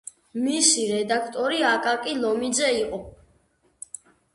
[0.45, 3.05] მისი რედაქტორი აკაკი ლომიძე იყო.